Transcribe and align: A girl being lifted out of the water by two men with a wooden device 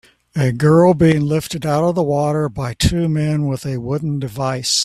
A 0.35 0.51
girl 0.51 0.95
being 0.95 1.27
lifted 1.27 1.63
out 1.63 1.83
of 1.83 1.93
the 1.93 2.01
water 2.01 2.49
by 2.49 2.73
two 2.73 3.07
men 3.07 3.45
with 3.45 3.67
a 3.67 3.77
wooden 3.77 4.17
device 4.17 4.79